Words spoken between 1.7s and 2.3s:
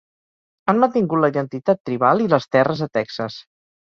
tribal i